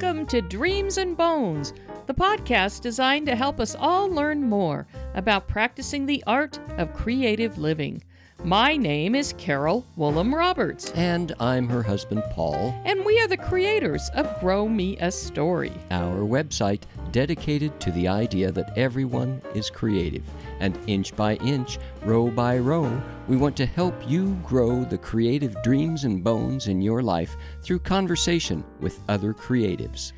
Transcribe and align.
Welcome 0.00 0.24
to 0.28 0.40
Dreams 0.40 0.96
and 0.96 1.14
Bones, 1.14 1.74
the 2.06 2.14
podcast 2.14 2.80
designed 2.80 3.26
to 3.26 3.36
help 3.36 3.60
us 3.60 3.76
all 3.78 4.08
learn 4.08 4.42
more 4.42 4.86
about 5.12 5.46
practicing 5.46 6.06
the 6.06 6.24
art 6.26 6.58
of 6.78 6.94
creative 6.94 7.58
living. 7.58 8.02
My 8.42 8.74
name 8.74 9.14
is 9.14 9.34
Carol 9.36 9.84
Woolham 9.98 10.32
Roberts, 10.34 10.90
And 10.92 11.34
I'm 11.40 11.68
her 11.68 11.82
husband, 11.82 12.22
Paul. 12.30 12.74
and 12.86 13.04
we 13.04 13.20
are 13.20 13.28
the 13.28 13.36
creators 13.36 14.08
of 14.14 14.40
Grow 14.40 14.66
Me 14.66 14.96
a 14.96 15.10
Story. 15.10 15.72
Our 15.90 16.20
website 16.20 16.80
dedicated 17.12 17.78
to 17.80 17.90
the 17.92 18.08
idea 18.08 18.50
that 18.50 18.76
everyone 18.78 19.42
is 19.54 19.68
creative. 19.68 20.22
And 20.58 20.78
inch 20.86 21.14
by 21.14 21.34
inch, 21.36 21.78
row 22.02 22.28
by 22.30 22.58
row, 22.58 23.02
we 23.28 23.36
want 23.36 23.58
to 23.58 23.66
help 23.66 23.94
you 24.08 24.34
grow 24.42 24.84
the 24.84 24.98
creative 24.98 25.54
dreams 25.62 26.04
and 26.04 26.24
bones 26.24 26.66
in 26.66 26.80
your 26.80 27.02
life 27.02 27.36
through 27.62 27.80
conversation 27.80 28.64
with 28.80 29.00
other 29.10 29.34
creatives. 29.34 30.12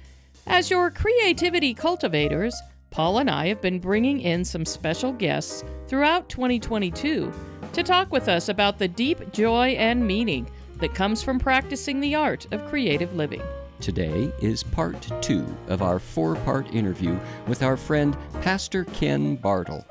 As 0.46 0.70
your 0.70 0.92
creativity 0.92 1.74
cultivators, 1.74 2.54
Paul 2.90 3.18
and 3.18 3.30
I 3.30 3.48
have 3.48 3.60
been 3.60 3.80
bringing 3.80 4.20
in 4.20 4.44
some 4.44 4.64
special 4.64 5.12
guests 5.12 5.64
throughout 5.88 6.28
2022 6.28 7.32
to 7.72 7.82
talk 7.82 8.12
with 8.12 8.28
us 8.28 8.50
about 8.50 8.78
the 8.78 8.88
deep 8.88 9.32
joy 9.32 9.68
and 9.70 10.06
meaning 10.06 10.50
that 10.76 10.94
comes 10.94 11.22
from 11.22 11.38
practicing 11.38 12.00
the 12.00 12.14
art 12.14 12.46
of 12.52 12.68
creative 12.68 13.14
living. 13.14 13.42
Today 13.80 14.30
is 14.40 14.62
part 14.62 15.10
two 15.22 15.46
of 15.68 15.80
our 15.80 15.98
four 15.98 16.36
part 16.36 16.72
interview 16.74 17.18
with 17.46 17.62
our 17.62 17.76
friend 17.76 18.16
Pastor 18.42 18.84
Ken 18.84 19.36
Bartle. 19.36 19.86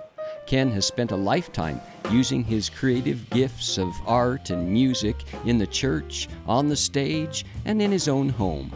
Ken 0.45 0.69
has 0.71 0.85
spent 0.85 1.11
a 1.11 1.15
lifetime 1.15 1.81
using 2.11 2.43
his 2.43 2.69
creative 2.69 3.27
gifts 3.31 3.77
of 3.77 3.91
art 4.05 4.49
and 4.49 4.71
music 4.71 5.15
in 5.45 5.57
the 5.57 5.67
church, 5.67 6.29
on 6.47 6.67
the 6.67 6.75
stage, 6.75 7.45
and 7.65 7.81
in 7.81 7.91
his 7.91 8.07
own 8.07 8.29
home. 8.29 8.71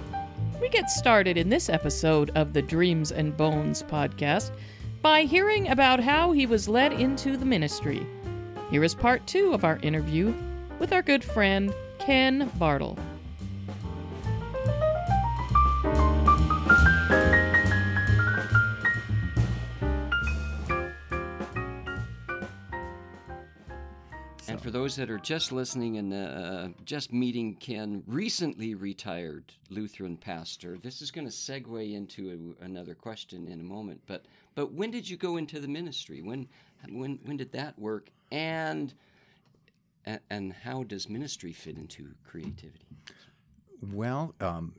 We 0.59 0.69
get 0.69 0.89
started 0.89 1.37
in 1.37 1.49
this 1.49 1.69
episode 1.69 2.31
of 2.35 2.53
the 2.53 2.61
Dreams 2.61 3.11
and 3.11 3.37
Bones 3.37 3.83
podcast 3.83 4.51
by 5.01 5.23
hearing 5.23 5.67
about 5.67 5.99
how 5.99 6.31
he 6.31 6.47
was 6.47 6.67
led 6.67 6.93
into 6.93 7.37
the 7.37 7.45
ministry. 7.45 8.05
Here 8.75 8.83
is 8.83 8.93
part 8.93 9.25
two 9.25 9.53
of 9.53 9.63
our 9.63 9.79
interview 9.83 10.33
with 10.79 10.91
our 10.91 11.01
good 11.01 11.23
friend 11.23 11.73
Ken 11.97 12.51
Bartle. 12.59 12.99
And 24.49 24.61
for 24.61 24.71
those 24.71 24.97
that 24.97 25.09
are 25.09 25.19
just 25.19 25.53
listening 25.53 25.95
and 25.95 26.13
uh, 26.13 26.67
just 26.83 27.13
meeting 27.13 27.55
Ken, 27.55 28.03
recently 28.05 28.75
retired 28.75 29.53
Lutheran 29.69 30.17
pastor, 30.17 30.77
this 30.83 31.01
is 31.01 31.11
going 31.11 31.25
to 31.25 31.33
segue 31.33 31.93
into 31.93 32.53
a, 32.59 32.65
another 32.65 32.93
question 32.93 33.47
in 33.47 33.61
a 33.61 33.63
moment. 33.63 34.01
But 34.05 34.25
but 34.53 34.73
when 34.73 34.91
did 34.91 35.09
you 35.09 35.15
go 35.15 35.37
into 35.37 35.61
the 35.61 35.67
ministry? 35.69 36.21
When 36.21 36.49
when 36.89 37.19
when 37.23 37.37
did 37.37 37.53
that 37.53 37.79
work? 37.79 38.09
And 38.31 38.93
and, 40.29 40.53
how 40.53 40.83
does 40.83 41.09
ministry 41.09 41.51
fit 41.51 41.77
into 41.77 42.13
creativity? 42.23 42.85
Well, 43.81 44.35
um, 44.39 44.75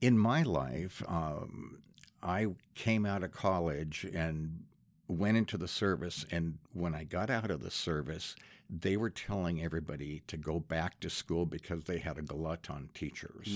in 0.00 0.18
my 0.18 0.42
life, 0.42 1.00
um, 1.06 1.78
I 2.22 2.48
came 2.74 3.06
out 3.06 3.22
of 3.22 3.30
college 3.32 4.04
and 4.12 4.64
went 5.06 5.36
into 5.36 5.56
the 5.56 5.68
service. 5.68 6.26
And 6.30 6.58
when 6.72 6.94
I 6.94 7.04
got 7.04 7.30
out 7.30 7.50
of 7.50 7.62
the 7.62 7.70
service, 7.70 8.34
they 8.68 8.96
were 8.96 9.10
telling 9.10 9.62
everybody 9.62 10.22
to 10.26 10.36
go 10.36 10.60
back 10.60 11.00
to 11.00 11.08
school 11.08 11.46
because 11.46 11.84
they 11.84 11.98
had 11.98 12.18
a 12.18 12.22
glut 12.22 12.68
on 12.68 12.90
teachers. 12.94 13.46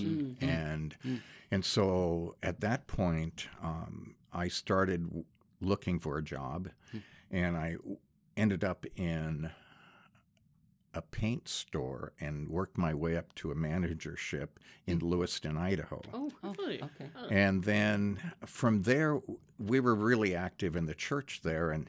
And 0.41 0.97
and 1.51 1.65
so 1.65 2.37
at 2.43 2.61
that 2.61 2.87
point, 2.87 3.49
um, 3.63 4.15
I 4.33 4.49
started 4.49 5.25
looking 5.61 5.99
for 5.99 6.17
a 6.17 6.23
job, 6.23 6.71
and 7.31 7.57
I 7.57 7.77
ended 8.37 8.65
up 8.65 8.87
in 8.97 9.51
a 10.95 11.03
paint 11.03 11.49
store 11.49 12.13
and 12.21 12.49
worked 12.49 12.77
my 12.77 12.93
way 12.93 13.17
up 13.17 13.35
to 13.35 13.51
a 13.51 13.55
managership 13.55 14.59
in 14.87 15.01
mm. 15.01 15.11
Lewiston, 15.11 15.57
Idaho. 15.57 16.03
Oh, 16.13 16.31
oh 16.45 16.55
really? 16.59 16.83
Okay. 16.83 17.11
And 17.31 17.65
then 17.65 18.19
from 18.45 18.83
there, 18.83 19.21
we 19.59 19.81
were 19.81 19.95
really 19.95 20.35
active 20.35 20.77
in 20.77 20.87
the 20.87 20.95
church 20.95 21.41
there. 21.43 21.71
And 21.71 21.89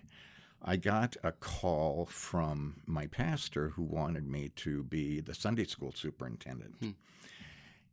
I 0.61 0.77
got 0.77 1.17
a 1.23 1.33
call 1.33 2.05
from 2.05 2.81
my 2.85 3.07
pastor 3.07 3.69
who 3.69 3.83
wanted 3.83 4.27
me 4.27 4.49
to 4.57 4.83
be 4.83 5.19
the 5.19 5.35
Sunday 5.35 5.65
school 5.65 5.91
superintendent. 5.93 6.75
Hmm. 6.79 6.91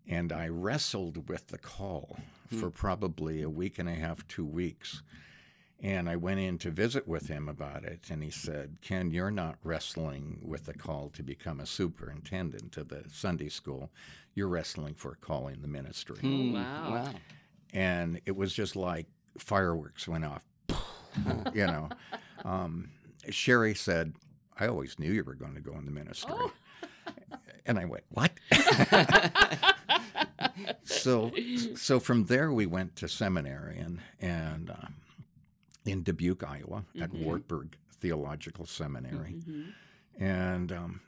And 0.06 0.32
I 0.32 0.49
wrestled 0.49 1.28
with 1.28 1.49
the 1.49 1.59
call 1.59 2.19
hmm. 2.50 2.61
for 2.61 2.71
probably 2.71 3.43
a 3.43 3.50
week 3.50 3.78
and 3.78 3.88
a 3.88 3.94
half, 3.94 4.27
two 4.28 4.47
weeks. 4.47 5.03
And 5.82 6.10
I 6.10 6.16
went 6.16 6.41
in 6.41 6.58
to 6.58 6.70
visit 6.70 7.08
with 7.08 7.28
him 7.28 7.48
about 7.48 7.84
it, 7.84 8.00
and 8.10 8.22
he 8.22 8.30
said, 8.30 8.76
Ken, 8.82 9.10
you're 9.10 9.30
not 9.30 9.56
wrestling 9.64 10.38
with 10.42 10.66
the 10.66 10.74
call 10.74 11.08
to 11.14 11.22
become 11.22 11.58
a 11.58 11.66
superintendent 11.66 12.76
of 12.76 12.88
the 12.88 13.04
Sunday 13.10 13.48
school. 13.48 13.90
You're 14.34 14.48
wrestling 14.48 14.94
for 14.94 15.12
a 15.12 15.16
call 15.16 15.48
in 15.48 15.62
the 15.62 15.69
ministry. 15.69 16.19
Hmm, 16.19 16.52
wow. 16.52 16.92
Wow. 16.92 17.10
And 17.72 18.20
it 18.26 18.36
was 18.36 18.52
just 18.52 18.76
like 18.76 19.06
fireworks 19.38 20.06
went 20.06 20.24
off. 20.24 20.44
you 21.54 21.66
know. 21.66 21.88
Um, 22.44 22.90
Sherry 23.30 23.74
said, 23.74 24.12
I 24.58 24.66
always 24.66 24.98
knew 24.98 25.10
you 25.10 25.24
were 25.24 25.34
going 25.34 25.54
to 25.54 25.60
go 25.60 25.72
in 25.78 25.86
the 25.86 25.90
ministry. 25.90 26.34
And 27.66 27.78
I 27.78 27.86
went, 27.86 28.04
What? 28.10 28.32
so, 30.84 31.30
so 31.74 32.00
from 32.00 32.26
there 32.26 32.52
we 32.52 32.66
went 32.66 32.96
to 32.96 33.08
seminary 33.08 33.78
and, 33.78 34.00
and 34.20 34.70
um, 34.70 34.94
in 35.90 36.02
Dubuque, 36.02 36.44
Iowa, 36.44 36.84
at 37.00 37.10
mm-hmm. 37.10 37.24
Wartburg 37.24 37.76
Theological 38.00 38.66
Seminary. 38.66 39.36
Mm-hmm. 39.38 40.22
And 40.22 40.72
um, 40.72 41.00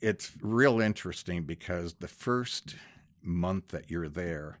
it's 0.00 0.32
real 0.40 0.80
interesting 0.80 1.42
because 1.44 1.94
the 1.94 2.08
first 2.08 2.76
month 3.22 3.68
that 3.68 3.90
you're 3.90 4.08
there, 4.08 4.58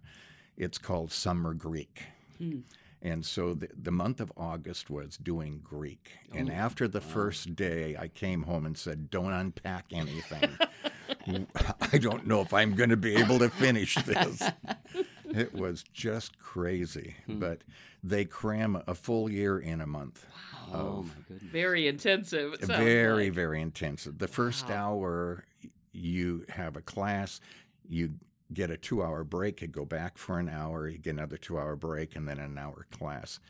it's 0.56 0.78
called 0.78 1.12
Summer 1.12 1.54
Greek. 1.54 2.04
Mm. 2.40 2.62
And 3.02 3.24
so 3.24 3.54
the, 3.54 3.68
the 3.74 3.90
month 3.90 4.20
of 4.20 4.30
August 4.36 4.90
was 4.90 5.16
doing 5.16 5.60
Greek. 5.64 6.18
and 6.34 6.50
oh, 6.50 6.52
after 6.52 6.86
the 6.86 7.00
first 7.00 7.56
day, 7.56 7.96
I 7.98 8.08
came 8.08 8.42
home 8.42 8.66
and 8.66 8.76
said, 8.76 9.10
Don't 9.10 9.32
unpack 9.32 9.86
anything. 9.90 10.50
I 11.92 11.98
don't 11.98 12.26
know 12.26 12.40
if 12.40 12.52
I'm 12.52 12.74
going 12.74 12.90
to 12.90 12.96
be 12.96 13.16
able 13.16 13.38
to 13.38 13.48
finish 13.48 13.94
this. 13.96 14.42
it 15.34 15.54
was 15.54 15.82
just 15.92 16.38
crazy. 16.38 17.16
Hmm. 17.26 17.38
But 17.38 17.62
they 18.02 18.24
cram 18.24 18.82
a 18.86 18.94
full 18.94 19.30
year 19.30 19.58
in 19.58 19.80
a 19.80 19.86
month. 19.86 20.26
Wow. 20.72 20.80
Oh 20.80 21.02
my 21.02 21.10
goodness. 21.28 21.50
Very 21.52 21.88
intensive. 21.88 22.54
it 22.54 22.60
Very, 22.62 23.24
like. 23.26 23.34
very 23.34 23.60
intensive. 23.60 24.18
The 24.18 24.28
first 24.28 24.70
hour, 24.70 25.44
you 25.92 26.44
have 26.48 26.76
a 26.76 26.80
class, 26.80 27.40
you 27.88 28.14
get 28.52 28.70
a 28.70 28.76
two 28.76 29.02
hour 29.02 29.24
break, 29.24 29.60
you 29.62 29.68
go 29.68 29.84
back 29.84 30.18
for 30.18 30.38
an 30.38 30.48
hour, 30.48 30.88
you 30.88 30.98
get 30.98 31.14
another 31.14 31.36
two 31.36 31.58
hour 31.58 31.76
break, 31.76 32.16
and 32.16 32.26
then 32.28 32.38
an 32.38 32.56
hour 32.58 32.86
class. 32.90 33.40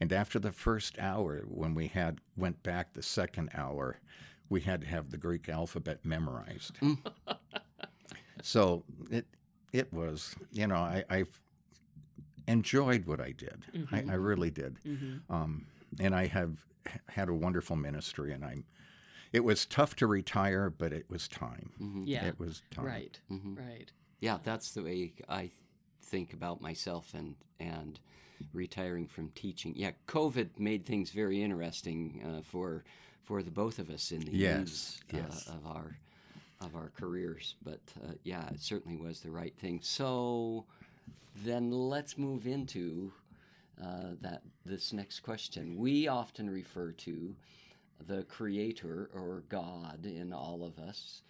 And 0.00 0.12
after 0.12 0.38
the 0.38 0.52
first 0.52 0.98
hour, 0.98 1.44
when 1.46 1.74
we 1.74 1.88
had 1.88 2.20
went 2.36 2.62
back 2.62 2.94
the 2.94 3.02
second 3.02 3.50
hour, 3.54 3.98
we 4.48 4.60
had 4.60 4.80
to 4.80 4.86
have 4.86 5.10
the 5.10 5.18
Greek 5.18 5.48
alphabet 5.48 6.04
memorized. 6.04 6.76
Hmm. 6.78 6.94
so 8.42 8.84
it 9.10 9.26
it 9.72 9.92
was, 9.92 10.34
you 10.52 10.66
know, 10.66 10.76
I, 10.76 11.04
I've 11.08 11.40
enjoyed 12.48 13.06
what 13.06 13.20
I 13.20 13.32
did. 13.32 13.64
I, 13.92 14.04
I 14.10 14.14
really 14.14 14.50
did. 14.50 14.76
Um, 15.28 15.66
and 15.98 16.14
I 16.14 16.26
have 16.26 16.56
had 17.08 17.28
a 17.28 17.34
wonderful 17.34 17.76
ministry, 17.76 18.32
and 18.32 18.44
I'm. 18.44 18.64
It 19.32 19.44
was 19.44 19.64
tough 19.64 19.94
to 19.96 20.08
retire, 20.08 20.70
but 20.70 20.92
it 20.92 21.08
was 21.08 21.28
time. 21.28 21.70
Yeah. 22.04 22.24
It 22.26 22.40
was 22.40 22.62
time. 22.72 22.84
Right. 22.86 23.20
Mhm. 23.30 23.56
Right. 23.56 23.92
Yeah, 24.18 24.38
that's 24.42 24.72
the 24.72 24.82
way 24.82 25.12
I 25.28 25.50
think 26.02 26.32
about 26.32 26.60
myself 26.60 27.14
and 27.14 27.36
and 27.60 28.00
retiring 28.52 29.06
from 29.06 29.28
teaching. 29.30 29.74
Yeah, 29.76 29.92
COVID 30.08 30.58
made 30.58 30.84
things 30.84 31.10
very 31.10 31.42
interesting 31.42 32.22
uh, 32.26 32.42
for 32.42 32.84
for 33.22 33.42
the 33.44 33.50
both 33.52 33.78
of 33.78 33.88
us 33.90 34.10
in 34.10 34.20
the 34.20 34.32
Yes, 34.32 34.56
ends 34.58 35.00
yes. 35.12 35.48
uh, 35.48 35.52
of 35.52 35.66
our 35.66 35.96
of 36.60 36.76
our 36.76 36.90
careers. 36.96 37.54
But 37.62 37.80
uh, 38.04 38.12
yeah, 38.24 38.48
it 38.48 38.60
certainly 38.60 38.96
was 38.96 39.20
the 39.20 39.30
right 39.30 39.56
thing. 39.56 39.80
So 39.82 40.66
then 41.44 41.70
let's 41.70 42.18
move 42.18 42.46
into 42.46 43.12
uh, 43.82 44.14
that 44.20 44.42
this 44.66 44.92
next 44.92 45.20
question. 45.20 45.76
We 45.78 46.08
often 46.08 46.50
refer 46.50 46.92
to 46.92 47.34
the 48.06 48.24
Creator 48.24 49.10
or 49.14 49.44
God 49.48 50.04
in 50.04 50.32
all 50.32 50.64
of 50.64 50.78
us. 50.78 51.22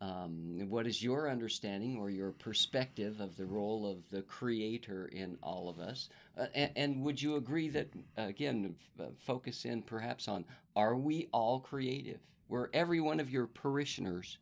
Um, 0.00 0.66
what 0.68 0.86
is 0.86 1.02
your 1.02 1.30
understanding 1.30 1.96
or 1.96 2.10
your 2.10 2.32
perspective 2.32 3.18
of 3.20 3.36
the 3.36 3.46
role 3.46 3.90
of 3.90 4.08
the 4.10 4.22
Creator 4.22 5.06
in 5.06 5.38
all 5.42 5.70
of 5.70 5.78
us? 5.78 6.10
Uh, 6.38 6.46
and, 6.54 6.70
and 6.76 7.02
would 7.02 7.20
you 7.20 7.36
agree 7.36 7.68
that, 7.70 7.88
again, 8.18 8.74
f- 9.00 9.06
uh, 9.06 9.10
focus 9.18 9.64
in 9.64 9.82
perhaps 9.82 10.28
on 10.28 10.44
are 10.76 10.96
we 10.96 11.28
all 11.32 11.60
creative? 11.60 12.20
Were 12.48 12.70
every 12.74 13.00
one 13.00 13.20
of 13.20 13.30
your 13.30 13.46
parishioners 13.46 14.38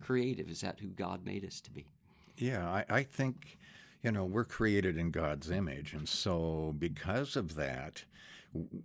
creative? 0.00 0.48
Is 0.48 0.60
that 0.60 0.80
who 0.80 0.88
God 0.88 1.24
made 1.24 1.44
us 1.44 1.60
to 1.62 1.70
be? 1.70 1.86
Yeah, 2.36 2.68
I, 2.68 2.84
I 2.88 3.02
think, 3.02 3.58
you 4.02 4.10
know, 4.10 4.24
we're 4.24 4.44
created 4.44 4.96
in 4.98 5.10
God's 5.10 5.50
image. 5.50 5.92
And 5.92 6.08
so, 6.08 6.74
because 6.78 7.36
of 7.36 7.54
that, 7.54 8.04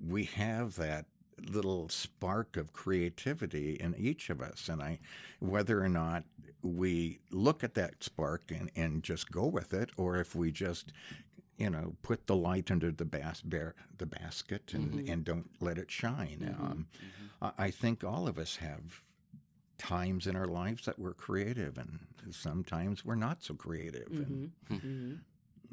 we 0.07 0.25
have 0.25 0.75
that 0.75 1.05
little 1.51 1.89
spark 1.89 2.57
of 2.57 2.73
creativity 2.73 3.73
in 3.75 3.95
each 3.97 4.29
of 4.29 4.41
us. 4.41 4.69
And 4.69 4.81
I, 4.81 4.99
whether 5.39 5.83
or 5.83 5.89
not 5.89 6.23
we 6.61 7.19
look 7.31 7.63
at 7.63 7.73
that 7.75 8.03
spark 8.03 8.51
and, 8.51 8.69
and 8.75 9.03
just 9.03 9.31
go 9.31 9.45
with 9.45 9.73
it, 9.73 9.89
or 9.97 10.17
if 10.17 10.35
we 10.35 10.51
just, 10.51 10.91
you 11.57 11.69
know, 11.69 11.95
put 12.01 12.27
the 12.27 12.35
light 12.35 12.69
under 12.71 12.91
the, 12.91 13.05
bas- 13.05 13.41
bear, 13.41 13.75
the 13.97 14.05
basket 14.05 14.73
and, 14.73 14.93
mm-hmm. 14.93 15.11
and 15.11 15.25
don't 15.25 15.49
let 15.59 15.77
it 15.77 15.89
shine. 15.89 16.39
Mm-hmm. 16.43 16.65
Um, 16.65 16.87
mm-hmm. 16.97 17.45
I 17.59 17.65
I 17.67 17.71
think 17.71 18.03
all 18.03 18.27
of 18.27 18.37
us 18.37 18.57
have 18.57 19.01
times 19.79 20.27
in 20.27 20.35
our 20.35 20.45
lives 20.45 20.85
that 20.85 20.99
we're 20.99 21.13
creative 21.13 21.77
and 21.77 21.99
sometimes 22.31 23.03
we're 23.03 23.15
not 23.15 23.43
so 23.43 23.53
creative. 23.55 24.07
And, 24.11 24.51
Mm-hmm. 24.69 25.13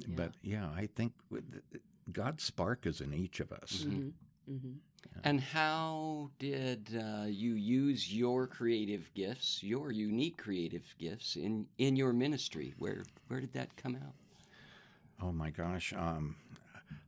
But 0.08 0.32
yeah, 0.42 0.68
I 0.76 0.90
think 0.94 1.14
with 1.30 1.44
God's 2.12 2.44
spark 2.44 2.84
is 2.84 3.00
in 3.00 3.14
each 3.14 3.40
of 3.40 3.50
us. 3.50 3.86
Mm-hmm. 3.88 4.08
Mm-hmm. 4.52 4.72
And 5.24 5.40
how 5.40 6.30
did 6.38 6.90
uh, 6.94 7.24
you 7.26 7.54
use 7.54 8.12
your 8.12 8.46
creative 8.46 9.10
gifts, 9.14 9.62
your 9.62 9.90
unique 9.90 10.36
creative 10.36 10.94
gifts, 10.98 11.36
in 11.36 11.66
in 11.78 11.96
your 11.96 12.12
ministry? 12.12 12.74
Where 12.78 13.04
where 13.28 13.40
did 13.40 13.54
that 13.54 13.74
come 13.76 13.96
out? 13.96 14.12
Oh 15.22 15.32
my 15.32 15.48
gosh. 15.50 15.94
Um, 15.96 16.36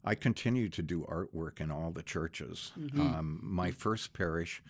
I 0.04 0.14
continue 0.14 0.70
to 0.70 0.82
do 0.82 1.04
artwork 1.10 1.60
in 1.60 1.70
all 1.70 1.90
the 1.90 2.02
churches. 2.02 2.72
Um, 2.98 3.40
my 3.42 3.70
first 3.70 4.14
parish, 4.14 4.62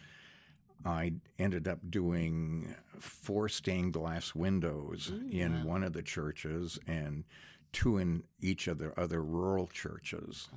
I 0.85 1.15
ended 1.39 1.67
up 1.67 1.79
doing 1.91 2.75
four 2.99 3.49
stained 3.49 3.93
glass 3.93 4.35
windows 4.35 5.13
in 5.31 5.65
one 5.65 5.83
of 5.83 5.93
the 5.93 6.03
churches 6.03 6.79
and 6.87 7.25
two 7.73 7.99
in 7.99 8.23
each 8.41 8.69
of 8.69 8.79
the 8.79 8.99
other 8.99 9.23
rural 9.23 9.67
churches. 9.67 10.49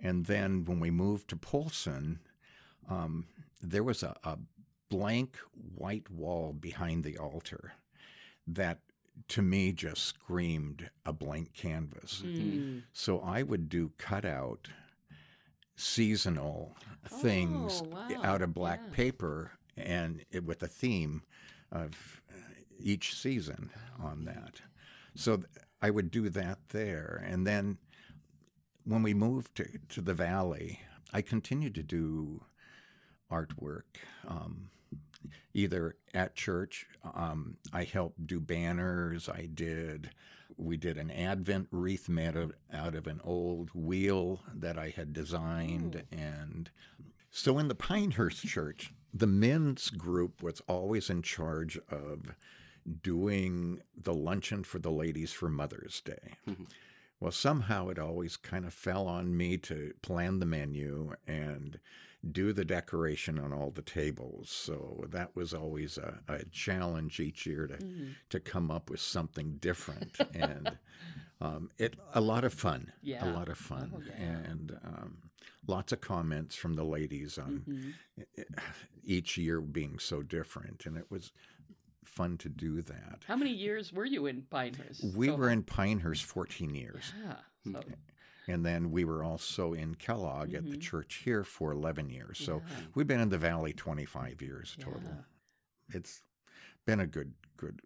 And 0.00 0.26
then 0.26 0.64
when 0.64 0.78
we 0.80 0.90
moved 0.90 1.28
to 1.30 1.36
Polson, 1.36 2.20
um, 2.88 3.26
there 3.62 3.82
was 3.82 4.02
a, 4.02 4.14
a 4.24 4.38
blank 4.90 5.36
white 5.74 6.10
wall 6.10 6.52
behind 6.52 7.02
the 7.02 7.18
altar 7.18 7.72
that 8.46 8.80
to 9.28 9.42
me 9.42 9.72
just 9.72 10.04
screamed 10.04 10.90
a 11.04 11.12
blank 11.12 11.54
canvas. 11.54 12.22
Mm-hmm. 12.24 12.80
So 12.92 13.20
I 13.20 13.42
would 13.42 13.68
do 13.68 13.92
cutout 13.98 14.68
seasonal 15.76 16.74
things 17.06 17.82
Oh, 17.84 17.88
wow. 17.88 18.08
out 18.22 18.42
of 18.42 18.52
black 18.54 18.80
Yeah. 18.84 18.90
paper 18.94 19.52
and 19.76 20.24
it, 20.30 20.44
with 20.44 20.62
a 20.62 20.66
theme 20.68 21.22
of 21.70 22.20
uh, 22.30 22.34
each 22.78 23.14
season 23.14 23.70
on 23.98 24.24
that. 24.24 24.60
So 25.14 25.36
th- 25.36 25.48
I 25.82 25.90
would 25.90 26.10
do 26.10 26.28
that 26.30 26.58
there. 26.70 27.22
And 27.26 27.46
then 27.46 27.78
when 28.84 29.02
we 29.02 29.14
moved 29.14 29.54
to, 29.56 29.66
to 29.90 30.00
the 30.00 30.14
valley, 30.14 30.80
I 31.12 31.20
continued 31.22 31.74
to 31.76 31.82
do 31.82 32.42
artwork. 33.30 33.82
Um, 34.26 34.70
either 35.56 35.96
at 36.12 36.36
church, 36.36 36.86
um, 37.14 37.56
I 37.72 37.84
helped 37.84 38.26
do 38.26 38.38
banners. 38.40 39.28
I 39.28 39.48
did, 39.52 40.10
we 40.56 40.76
did 40.76 40.98
an 40.98 41.10
Advent 41.10 41.68
wreath 41.70 42.08
made 42.08 42.36
of, 42.36 42.52
out 42.72 42.94
of 42.94 43.06
an 43.06 43.20
old 43.24 43.70
wheel 43.74 44.42
that 44.54 44.78
I 44.78 44.90
had 44.90 45.12
designed. 45.14 46.04
And 46.12 46.70
so 47.30 47.58
in 47.58 47.68
the 47.68 47.74
Pinehurst 47.74 48.46
Church, 48.46 48.92
the 49.14 49.26
men's 49.26 49.88
group 49.88 50.42
was 50.42 50.60
always 50.68 51.08
in 51.08 51.22
charge 51.22 51.78
of 51.90 52.34
doing 53.02 53.80
the 53.96 54.14
luncheon 54.14 54.62
for 54.62 54.78
the 54.78 54.90
ladies 54.90 55.32
for 55.32 55.48
Mother's 55.48 56.02
Day. 56.02 56.34
Well, 57.18 57.32
somehow 57.32 57.88
it 57.88 57.98
always 57.98 58.36
kind 58.36 58.66
of 58.66 58.74
fell 58.74 59.08
on 59.08 59.34
me 59.34 59.56
to 59.58 59.94
plan 60.02 60.38
the 60.38 60.46
menu 60.46 61.14
and 61.26 61.80
do 62.32 62.52
the 62.52 62.64
decoration 62.64 63.38
on 63.38 63.52
all 63.52 63.70
the 63.70 63.82
tables. 63.82 64.50
So 64.50 65.04
that 65.10 65.34
was 65.36 65.54
always 65.54 65.98
a, 65.98 66.20
a 66.28 66.44
challenge 66.46 67.20
each 67.20 67.46
year 67.46 67.66
to 67.66 67.78
to 68.30 68.40
come 68.40 68.70
up 68.70 68.90
with 68.90 69.00
something 69.00 69.56
different 69.60 70.18
and 70.34 70.78
um, 71.40 71.70
it 71.78 71.96
a 72.14 72.20
lot 72.20 72.44
of 72.44 72.52
fun. 72.54 72.92
Yeah. 73.02 73.24
A 73.24 73.32
lot 73.32 73.48
of 73.48 73.58
fun 73.58 73.92
Oh, 73.94 74.00
yeah. 74.06 74.24
and 74.50 74.78
um, 74.84 75.18
lots 75.66 75.92
of 75.92 76.00
comments 76.00 76.54
from 76.56 76.74
the 76.74 76.84
ladies 76.84 77.38
on 77.38 77.62
Mm-hmm. 77.68 78.42
each 79.04 79.36
year 79.36 79.60
being 79.60 79.98
so 79.98 80.22
different, 80.22 80.86
and 80.86 80.96
it 80.96 81.10
was 81.10 81.32
fun 82.04 82.36
to 82.38 82.48
do 82.48 82.80
that. 82.82 83.22
How 83.26 83.36
many 83.36 83.50
years 83.52 83.92
were 83.92 84.04
you 84.06 84.26
in 84.26 84.42
Pinehurst? 84.50 85.04
We 85.14 85.26
So- 85.28 85.36
were 85.36 85.50
in 85.50 85.62
Pinehurst 85.62 86.24
14 86.24 86.74
years. 86.74 87.12
Yeah. 87.22 87.36
So, 87.72 87.80
And 88.48 88.64
then 88.64 88.90
we 88.92 89.04
were 89.04 89.24
also 89.24 89.72
in 89.72 89.94
Kellogg 89.96 90.54
at 90.54 90.62
Mm-hmm. 90.62 90.70
the 90.70 90.76
church 90.78 91.22
here 91.24 91.42
for 91.44 91.72
11 91.72 92.10
years. 92.10 92.38
So 92.38 92.62
we've 92.94 93.06
been 93.06 93.20
in 93.20 93.28
the 93.28 93.38
valley 93.38 93.72
25 93.72 94.40
years 94.40 94.76
total. 94.78 95.24
It's 95.92 96.22
been 96.84 97.00
a 97.00 97.06
good, 97.06 97.34
good. 97.56 97.80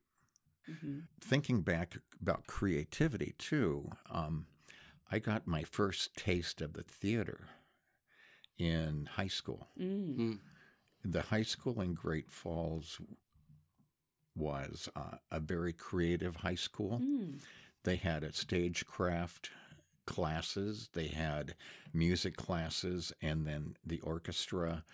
Mm-hmm. 0.71 0.99
Thinking 1.21 1.63
back 1.63 1.97
about 2.21 2.47
creativity 2.47 3.35
too, 3.39 3.91
um, 4.11 4.47
I 5.11 5.19
got 5.19 5.47
my 5.47 5.63
first 5.65 6.15
taste 6.17 6.61
of 6.61 6.75
the 6.75 6.83
theater 6.83 7.49
in 8.59 9.09
high 9.13 9.29
school. 9.29 9.69
mm. 9.81 10.39
The 11.03 11.23
high 11.23 11.43
school 11.45 11.81
in 11.81 11.95
Great 11.95 12.31
Falls 12.31 13.01
was 14.37 14.89
uh, 14.95 15.17
a 15.31 15.41
very 15.41 15.73
creative 15.73 16.37
high 16.37 16.55
school. 16.55 17.01
Mm. 17.03 17.41
They 17.85 17.97
had 17.97 18.23
a 18.23 18.33
stagecraft 18.33 19.51
classes, 20.11 20.91
they 20.93 21.07
had 21.07 21.55
music 21.95 22.37
classes, 22.37 23.13
and 23.23 23.47
then 23.47 23.77
the 23.87 24.01
orchestra 24.01 24.85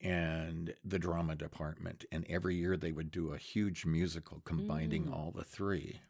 and 0.00 0.74
the 0.84 0.98
drama 0.98 1.36
department. 1.36 2.04
And 2.10 2.26
every 2.28 2.56
year 2.56 2.76
they 2.76 2.90
would 2.90 3.12
do 3.12 3.32
a 3.32 3.38
huge 3.38 3.86
musical 3.86 4.42
combining 4.44 5.08
all 5.12 5.32
the 5.34 5.44
three. 5.44 6.00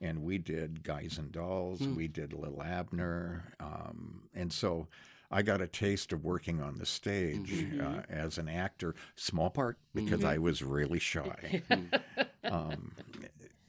And 0.00 0.22
we 0.22 0.38
did 0.38 0.84
Guys 0.84 1.18
and 1.18 1.32
Dolls, 1.32 1.80
we 1.80 2.06
did 2.06 2.32
Lil 2.32 2.62
Abner. 2.62 3.52
Um, 3.58 4.28
and 4.34 4.52
so 4.52 4.86
I 5.30 5.42
got 5.42 5.60
a 5.60 5.66
taste 5.66 6.12
of 6.12 6.24
working 6.24 6.60
on 6.60 6.76
the 6.76 6.86
stage 6.86 7.66
uh, 7.80 8.02
as 8.08 8.38
an 8.38 8.48
actor, 8.48 8.94
small 9.16 9.50
part 9.50 9.78
because 9.94 10.22
I 10.22 10.38
was 10.38 10.62
really 10.62 10.98
shy 11.00 11.62
um, 12.44 12.92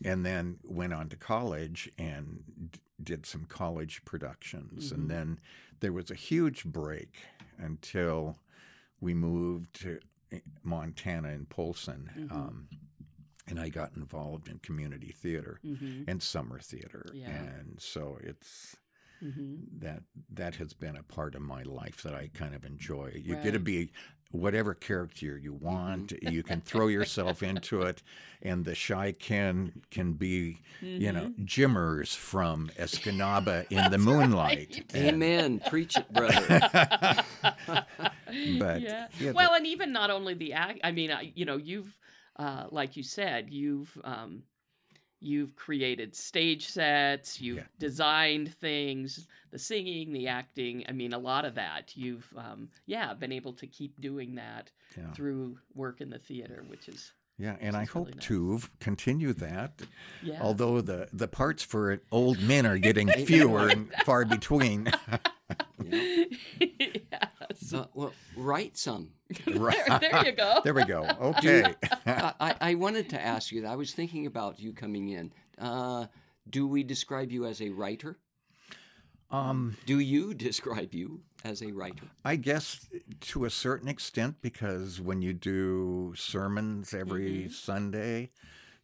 and 0.03 0.25
then 0.25 0.59
went 0.63 0.93
on 0.93 1.09
to 1.09 1.15
college 1.15 1.89
and 1.97 2.43
did 3.07 3.25
some 3.25 3.45
college 3.45 4.03
productions. 4.03 4.91
And 4.91 5.09
then 5.09 5.39
there 5.79 5.93
was 5.93 6.11
a 6.11 6.15
huge 6.15 6.65
break 6.65 7.13
until 7.57 8.37
we 8.99 9.13
moved 9.13 9.73
to 9.81 9.99
eh, 10.33 10.39
Montana 10.61 11.29
in 11.29 11.45
Polson. 11.45 12.27
Um, 12.29 12.67
and 13.47 13.59
I 13.61 13.69
got 13.69 13.95
involved 13.95 14.49
in 14.49 14.59
community 14.59 15.13
theater 15.23 15.59
and 16.07 16.21
summer 16.21 16.59
theater. 16.59 17.05
Mm-hmm. 17.07 17.19
Yeah. 17.21 17.29
And 17.29 17.77
so 17.79 18.17
it's 18.21 18.75
Mm-hmm. 19.23 19.79
that 19.79 20.03
that 20.31 20.53
has 20.57 20.73
been 20.73 20.95
a 20.95 21.01
part 21.01 21.33
of 21.33 21.41
my 21.41 21.63
life 21.63 22.03
that 22.03 22.13
I 22.13 22.29
kind 22.35 22.53
of 22.53 22.63
enjoy. 22.63 23.13
You 23.15 23.35
get 23.37 23.53
to 23.53 23.59
be 23.59 23.91
whatever 24.31 24.73
character 24.73 25.37
you 25.37 25.53
want. 25.53 26.13
You 26.21 26.43
can 26.43 26.61
throw 26.61 26.87
yourself 26.87 27.41
into 27.43 27.81
it, 27.83 28.03
and 28.41 28.65
the 28.65 28.75
shy 28.75 29.11
Ken 29.13 29.81
can 29.91 30.13
be, 30.13 30.59
you 30.81 31.11
know, 31.11 31.27
Mm-hmm. 31.27 31.45
Jimmers 31.45 32.13
from 32.15 32.69
Escanaba 32.77 33.65
in 33.71 33.89
the 33.91 33.97
moonlight. 33.97 34.85
And- 34.93 35.07
Amen. 35.15 35.61
Preach 35.69 35.97
it, 35.97 36.11
brother. 36.13 36.59
but 38.59 38.81
yeah. 38.81 39.07
yeah, 39.19 39.31
Well, 39.33 39.53
and 39.53 39.65
even 39.67 39.91
not 39.91 40.09
only 40.09 40.33
the 40.33 40.53
act. 40.53 40.79
I 40.83 40.91
mean, 40.91 41.11
I, 41.11 41.31
you 41.35 41.45
know, 41.45 41.57
you've, 41.57 41.95
uh, 42.37 42.65
like 42.71 42.95
you 42.97 43.03
said, 43.03 43.47
you've 43.49 43.97
um, 44.03 44.43
you've 45.19 45.55
created 45.55 46.15
stage 46.15 46.67
sets, 46.67 47.41
you've 47.41 47.57
Yeah. 47.57 47.63
designed 47.79 48.53
things, 48.55 49.27
the 49.51 49.59
singing, 49.59 50.13
the 50.13 50.27
acting. 50.27 50.83
I 50.87 50.91
mean, 50.91 51.13
a 51.13 51.17
lot 51.19 51.45
of 51.45 51.55
that. 51.55 51.95
You've, 51.97 52.31
um, 52.37 52.69
yeah, 52.85 53.13
been 53.13 53.31
able 53.31 53.53
to 53.53 53.67
keep 53.67 53.99
doing 53.99 54.35
that 54.35 54.71
Yeah. 54.97 55.11
through 55.13 55.57
work 55.73 56.01
in 56.01 56.09
the 56.09 56.19
theater, 56.19 56.63
which 56.67 56.87
is 56.87 57.13
yeah, 57.39 57.55
and 57.59 57.75
I 57.75 57.83
is 57.83 57.93
really 57.95 58.05
hope 58.11 58.15
nice. 58.15 58.25
to 58.27 58.61
continue 58.79 59.31
that. 59.33 59.81
yeah. 60.23 60.39
Although 60.41 60.81
the 60.81 61.07
the 61.13 61.27
parts 61.27 61.61
for 61.63 62.01
old 62.11 62.39
men 62.41 62.65
are 62.65 62.77
getting 62.79 63.07
fewer 63.25 63.69
and 63.69 63.91
far 64.05 64.25
between. 64.25 64.87
yes. 67.61 67.73
Uh, 67.73 67.85
well, 67.93 68.13
write 68.35 68.77
some. 68.77 69.09
right. 69.47 69.77
There, 69.87 69.99
there 69.99 70.25
you 70.25 70.31
go. 70.31 70.61
There 70.63 70.73
we 70.73 70.85
go. 70.85 71.03
Okay. 71.21 71.75
I, 72.05 72.33
I 72.39 72.55
I 72.61 72.75
wanted 72.75 73.09
to 73.09 73.21
ask 73.21 73.51
you 73.51 73.61
that. 73.61 73.71
I 73.71 73.75
was 73.75 73.93
thinking 73.93 74.25
about 74.25 74.59
you 74.59 74.73
coming 74.73 75.09
in. 75.09 75.31
Uh, 75.57 76.07
do 76.49 76.67
we 76.67 76.83
describe 76.83 77.31
you 77.31 77.45
as 77.45 77.61
a 77.61 77.69
writer? 77.69 78.17
um, 79.31 79.75
Do 79.85 79.99
you 79.99 80.33
describe 80.33 80.93
you 80.93 81.21
as 81.43 81.61
a 81.61 81.71
writer? 81.71 82.05
I 82.23 82.37
guess 82.37 82.87
to 83.21 83.45
a 83.45 83.49
certain 83.49 83.89
extent, 83.89 84.35
because 84.41 85.01
when 85.01 85.21
you 85.21 85.33
do 85.33 86.13
sermons 86.15 86.93
every 86.93 87.49
Sunday, 87.49 88.31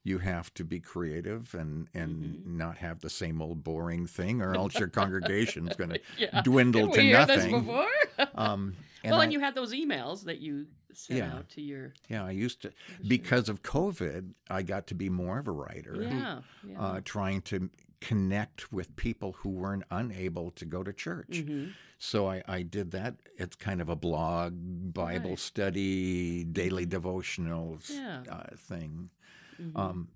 you 0.05 0.19
have 0.19 0.53
to 0.55 0.63
be 0.63 0.79
creative 0.79 1.53
and 1.55 1.87
and 1.93 2.11
Mm-hmm. 2.23 2.57
not 2.57 2.77
have 2.77 2.99
the 2.99 3.09
same 3.09 3.41
old 3.41 3.63
boring 3.63 4.05
thing, 4.05 4.41
or 4.41 4.53
else 4.55 4.77
your 4.77 4.89
congregation's 4.89 5.75
going 5.79 5.91
to 5.91 5.99
Yeah. 6.17 6.41
dwindle 6.41 6.87
Did 6.87 6.93
to 6.95 6.99
we 7.01 7.07
hear 7.07 7.17
nothing. 7.19 7.51
this 7.51 7.61
before? 7.61 7.87
Um, 8.35 8.75
and 9.03 9.11
well, 9.11 9.21
I, 9.21 9.23
and 9.23 9.33
you 9.33 9.39
had 9.39 9.55
those 9.55 9.73
emails 9.73 10.25
that 10.25 10.39
you 10.39 10.67
sent 10.93 11.17
Yeah. 11.19 11.33
out 11.33 11.49
to 11.49 11.61
your. 11.61 11.93
yeah, 12.09 12.23
I 12.23 12.31
used 12.31 12.61
to 12.61 12.71
because 13.07 13.49
of 13.49 13.63
COVID, 13.63 14.33
I 14.49 14.61
got 14.61 14.85
to 14.87 14.95
be 14.95 15.09
more 15.09 15.39
of 15.39 15.47
a 15.47 15.51
writer. 15.51 15.95
Yeah. 16.01 16.39
yeah. 16.67 16.79
uh, 16.79 17.01
trying 17.03 17.41
to 17.43 17.69
connect 18.01 18.71
with 18.71 18.95
people 18.97 19.31
who 19.39 19.49
weren't 19.49 19.83
unable 19.89 20.51
to 20.51 20.65
go 20.65 20.83
to 20.83 20.91
church. 20.93 21.29
Mhm. 21.31 21.71
So 21.97 22.27
I, 22.29 22.43
I 22.47 22.61
did 22.63 22.91
that. 22.91 23.15
It's 23.37 23.55
kind 23.55 23.79
of 23.81 23.87
a 23.89 23.95
blog, 23.95 24.53
Bible 24.93 25.31
Right. 25.31 25.39
study, 25.39 26.43
daily 26.43 26.85
devotionals 26.85 27.89
Yeah. 27.89 28.23
uh, 28.29 28.55
thing. 28.57 29.09
Mhm. 29.61 29.77
Um, 29.77 30.07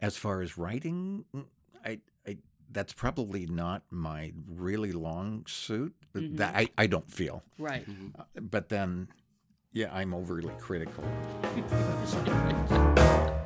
as 0.00 0.16
far 0.16 0.42
as 0.42 0.58
writing, 0.58 1.24
mm, 1.34 1.44
I, 1.84 2.00
I 2.26 2.38
that's 2.70 2.92
probably 2.92 3.46
not 3.46 3.82
my 3.90 4.32
really 4.48 4.92
long 4.92 5.44
suit. 5.46 5.94
Mhm. 6.14 6.36
That 6.36 6.54
I, 6.56 6.68
I 6.76 6.86
don't 6.86 7.10
feel. 7.10 7.42
right. 7.58 7.86
Uh, 8.18 8.24
but 8.40 8.68
then, 8.68 9.08
yeah, 9.72 9.92
I'm 9.92 10.14
overly 10.14 10.54
critical. 10.58 11.04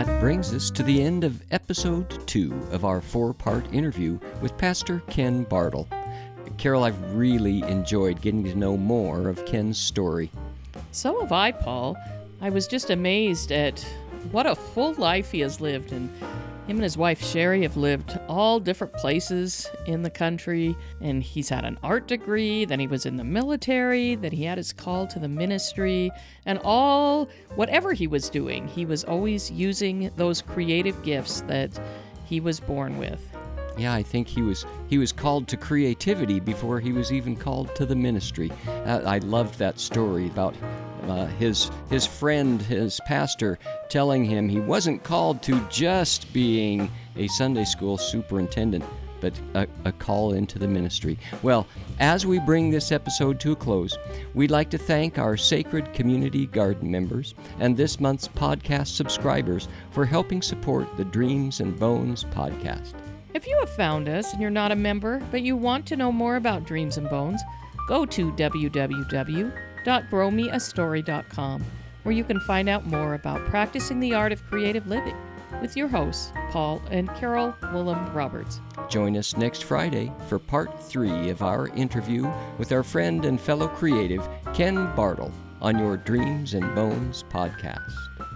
That 0.00 0.18
brings 0.18 0.54
us 0.54 0.70
to 0.70 0.82
the 0.82 1.02
end 1.02 1.24
of 1.24 1.42
episode 1.50 2.26
two 2.26 2.58
of 2.70 2.86
our 2.86 3.02
four 3.02 3.34
part 3.34 3.70
interview 3.70 4.18
with 4.40 4.56
Pastor 4.56 5.02
Ken 5.10 5.44
Bartle. 5.44 5.86
Carol, 6.56 6.84
I've 6.84 7.14
really 7.14 7.60
enjoyed 7.64 8.22
getting 8.22 8.42
to 8.44 8.54
know 8.54 8.78
more 8.78 9.28
of 9.28 9.44
Ken's 9.44 9.76
story. 9.76 10.30
So 10.90 11.20
have 11.20 11.32
I, 11.32 11.52
Paul. 11.52 11.98
I 12.40 12.48
was 12.48 12.66
just 12.66 12.88
amazed 12.88 13.52
at 13.52 13.78
what 14.30 14.46
a 14.46 14.54
full 14.54 14.94
life 14.94 15.32
he 15.32 15.40
has 15.40 15.60
lived, 15.60 15.92
and 15.92 16.10
him 16.70 16.76
and 16.76 16.84
his 16.84 16.96
wife 16.96 17.20
Sherry 17.20 17.62
have 17.62 17.76
lived 17.76 18.16
all 18.28 18.60
different 18.60 18.92
places 18.92 19.68
in 19.86 20.02
the 20.02 20.10
country. 20.10 20.76
And 21.00 21.20
he's 21.20 21.48
had 21.48 21.64
an 21.64 21.76
art 21.82 22.06
degree, 22.06 22.64
then 22.64 22.78
he 22.78 22.86
was 22.86 23.06
in 23.06 23.16
the 23.16 23.24
military, 23.24 24.14
then 24.14 24.30
he 24.30 24.44
had 24.44 24.56
his 24.56 24.72
call 24.72 25.08
to 25.08 25.18
the 25.18 25.28
ministry, 25.28 26.12
and 26.46 26.60
all 26.62 27.28
whatever 27.56 27.92
he 27.92 28.06
was 28.06 28.30
doing, 28.30 28.68
he 28.68 28.86
was 28.86 29.02
always 29.02 29.50
using 29.50 30.10
those 30.16 30.40
creative 30.40 31.02
gifts 31.02 31.40
that 31.42 31.78
he 32.24 32.38
was 32.38 32.60
born 32.60 32.98
with. 32.98 33.20
Yeah, 33.76 33.94
I 33.94 34.02
think 34.02 34.28
he 34.28 34.42
was 34.42 34.64
he 34.88 34.98
was 34.98 35.10
called 35.10 35.48
to 35.48 35.56
creativity 35.56 36.38
before 36.38 36.78
he 36.80 36.92
was 36.92 37.12
even 37.12 37.34
called 37.34 37.74
to 37.76 37.86
the 37.86 37.96
ministry. 37.96 38.52
Uh, 38.68 39.00
I 39.04 39.18
loved 39.18 39.58
that 39.58 39.80
story 39.80 40.26
about 40.26 40.54
uh, 41.08 41.26
his 41.26 41.70
his 41.88 42.06
friend, 42.06 42.60
his 42.62 43.00
pastor, 43.06 43.58
telling 43.88 44.24
him 44.24 44.48
he 44.48 44.60
wasn't 44.60 45.02
called 45.02 45.42
to 45.42 45.60
just 45.68 46.32
being 46.32 46.90
a 47.16 47.28
Sunday 47.28 47.64
school 47.64 47.98
superintendent, 47.98 48.84
but 49.20 49.38
a, 49.54 49.66
a 49.84 49.92
call 49.92 50.32
into 50.32 50.58
the 50.58 50.68
ministry. 50.68 51.18
Well, 51.42 51.66
as 51.98 52.26
we 52.26 52.38
bring 52.38 52.70
this 52.70 52.92
episode 52.92 53.40
to 53.40 53.52
a 53.52 53.56
close, 53.56 53.96
we'd 54.34 54.50
like 54.50 54.70
to 54.70 54.78
thank 54.78 55.18
our 55.18 55.36
Sacred 55.36 55.92
Community 55.92 56.46
Garden 56.46 56.90
members 56.90 57.34
and 57.58 57.76
this 57.76 58.00
month's 58.00 58.28
podcast 58.28 58.88
subscribers 58.88 59.68
for 59.90 60.04
helping 60.04 60.42
support 60.42 60.96
the 60.96 61.04
Dreams 61.04 61.60
and 61.60 61.78
Bones 61.78 62.24
podcast. 62.24 62.94
If 63.34 63.46
you 63.46 63.56
have 63.60 63.70
found 63.70 64.08
us 64.08 64.32
and 64.32 64.42
you're 64.42 64.50
not 64.50 64.72
a 64.72 64.76
member, 64.76 65.20
but 65.30 65.42
you 65.42 65.56
want 65.56 65.86
to 65.86 65.96
know 65.96 66.10
more 66.10 66.36
about 66.36 66.64
Dreams 66.64 66.96
and 66.96 67.08
Bones, 67.08 67.40
go 67.86 68.04
to 68.04 68.32
www.growmeastory.com, 69.84 71.64
where 72.02 72.14
you 72.14 72.24
can 72.24 72.40
find 72.40 72.68
out 72.68 72.86
more 72.86 73.14
about 73.14 73.44
practicing 73.46 74.00
the 74.00 74.14
art 74.14 74.32
of 74.32 74.44
creative 74.46 74.86
living 74.86 75.16
with 75.60 75.76
your 75.76 75.88
hosts, 75.88 76.32
Paul 76.50 76.80
and 76.90 77.12
Carol 77.14 77.54
Willem 77.72 78.12
Roberts. 78.14 78.60
Join 78.88 79.16
us 79.16 79.36
next 79.36 79.64
Friday 79.64 80.12
for 80.28 80.38
part 80.38 80.82
three 80.82 81.28
of 81.28 81.42
our 81.42 81.68
interview 81.68 82.30
with 82.58 82.72
our 82.72 82.82
friend 82.82 83.24
and 83.24 83.40
fellow 83.40 83.68
creative, 83.68 84.26
Ken 84.54 84.94
Bartle, 84.96 85.32
on 85.60 85.78
your 85.78 85.96
Dreams 85.96 86.54
and 86.54 86.74
Bones 86.74 87.24
podcast. 87.30 88.29